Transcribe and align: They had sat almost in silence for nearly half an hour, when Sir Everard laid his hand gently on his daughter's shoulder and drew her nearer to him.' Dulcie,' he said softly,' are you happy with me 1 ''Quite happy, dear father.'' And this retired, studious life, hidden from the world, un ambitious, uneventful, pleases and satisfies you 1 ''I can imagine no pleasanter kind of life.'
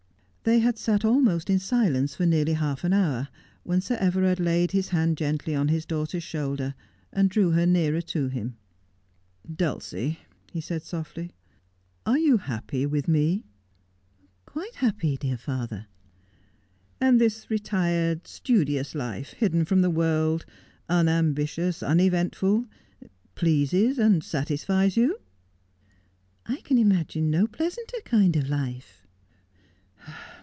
They 0.43 0.57
had 0.57 0.79
sat 0.79 1.05
almost 1.05 1.51
in 1.51 1.59
silence 1.59 2.15
for 2.15 2.25
nearly 2.25 2.53
half 2.53 2.83
an 2.83 2.93
hour, 2.93 3.27
when 3.61 3.79
Sir 3.79 3.93
Everard 3.99 4.39
laid 4.39 4.71
his 4.71 4.87
hand 4.89 5.15
gently 5.17 5.53
on 5.53 5.67
his 5.67 5.85
daughter's 5.85 6.23
shoulder 6.23 6.73
and 7.13 7.29
drew 7.29 7.51
her 7.51 7.67
nearer 7.67 8.01
to 8.01 8.27
him.' 8.27 8.57
Dulcie,' 9.61 10.17
he 10.51 10.59
said 10.59 10.81
softly,' 10.81 11.33
are 12.07 12.17
you 12.17 12.37
happy 12.37 12.87
with 12.87 13.07
me 13.07 13.45
1 14.45 14.45
''Quite 14.47 14.75
happy, 14.77 15.15
dear 15.15 15.37
father.'' 15.37 15.85
And 16.99 17.21
this 17.21 17.51
retired, 17.51 18.25
studious 18.25 18.95
life, 18.95 19.33
hidden 19.33 19.63
from 19.63 19.81
the 19.83 19.91
world, 19.91 20.47
un 20.89 21.07
ambitious, 21.07 21.83
uneventful, 21.83 22.65
pleases 23.35 23.99
and 23.99 24.23
satisfies 24.23 24.97
you 24.97 25.19
1 26.47 26.55
''I 26.57 26.61
can 26.61 26.79
imagine 26.79 27.29
no 27.29 27.45
pleasanter 27.45 27.97
kind 28.05 28.35
of 28.35 28.49
life.' 28.49 28.97